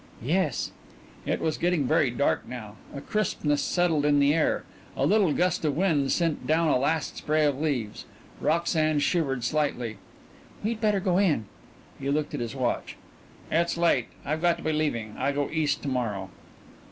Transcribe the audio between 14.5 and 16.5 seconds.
to be leaving. I go East tomorrow."